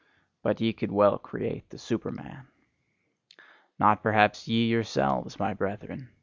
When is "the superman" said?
1.69-2.47